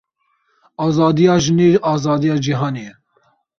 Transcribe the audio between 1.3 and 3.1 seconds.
jinê azadiya cîhanê ye.